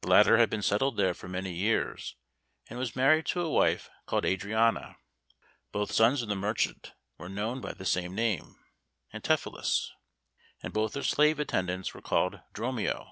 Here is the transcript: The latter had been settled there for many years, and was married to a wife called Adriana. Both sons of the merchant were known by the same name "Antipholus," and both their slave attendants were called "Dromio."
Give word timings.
The 0.00 0.08
latter 0.08 0.38
had 0.38 0.48
been 0.48 0.62
settled 0.62 0.96
there 0.96 1.12
for 1.12 1.28
many 1.28 1.52
years, 1.52 2.16
and 2.70 2.78
was 2.78 2.96
married 2.96 3.26
to 3.26 3.42
a 3.42 3.50
wife 3.50 3.90
called 4.06 4.24
Adriana. 4.24 4.96
Both 5.72 5.92
sons 5.92 6.22
of 6.22 6.30
the 6.30 6.34
merchant 6.36 6.94
were 7.18 7.28
known 7.28 7.60
by 7.60 7.74
the 7.74 7.84
same 7.84 8.14
name 8.14 8.56
"Antipholus," 9.12 9.90
and 10.62 10.72
both 10.72 10.94
their 10.94 11.02
slave 11.02 11.38
attendants 11.38 11.92
were 11.92 12.00
called 12.00 12.40
"Dromio." 12.54 13.06